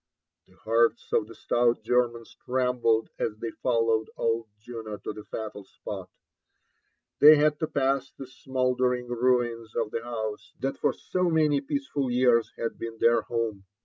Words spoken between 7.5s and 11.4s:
to p^s the smouldering ruins of the house that for so